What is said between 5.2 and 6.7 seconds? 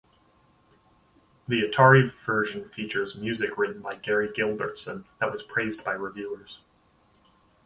was praised by reviewers.